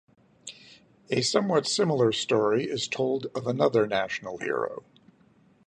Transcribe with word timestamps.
A 1.11 1.21
somewhat 1.21 1.67
similar 1.67 2.11
story 2.11 2.63
is 2.63 2.87
told 2.87 3.27
of 3.35 3.45
another 3.45 3.85
national 3.85 4.39
hero. 4.39 4.83